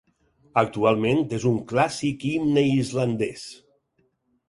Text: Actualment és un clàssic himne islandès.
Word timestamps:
Actualment 0.61 1.21
és 1.39 1.45
un 1.51 1.61
clàssic 1.73 2.27
himne 2.33 2.67
islandès. 2.73 3.49